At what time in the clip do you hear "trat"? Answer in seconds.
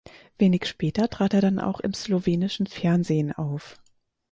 1.11-1.35